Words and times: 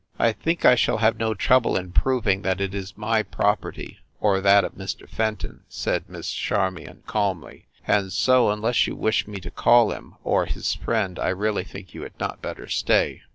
"I 0.17 0.31
think 0.31 0.65
I 0.65 0.73
shall 0.73 0.97
have 0.97 1.19
no 1.19 1.35
trouble 1.35 1.75
in 1.77 1.91
proving 1.91 2.41
that 2.41 2.59
it 2.59 2.73
is 2.73 2.97
my 2.97 3.21
property 3.21 3.99
or 4.19 4.41
that 4.41 4.63
of 4.63 4.73
Mr. 4.73 5.07
Fenton," 5.07 5.61
said 5.69 6.09
Miss 6.09 6.31
Charmion 6.33 7.03
calmly. 7.05 7.67
"And 7.85 8.11
so, 8.11 8.49
unless 8.49 8.87
you 8.87 8.95
wish 8.95 9.27
me 9.27 9.39
to 9.41 9.51
call 9.51 9.91
him, 9.91 10.15
or 10.23 10.47
his 10.47 10.73
friend, 10.73 11.19
I 11.19 11.29
really 11.29 11.63
think 11.63 11.93
you 11.93 12.01
had 12.01 12.19
not 12.19 12.41
better 12.41 12.67
stay." 12.67 13.21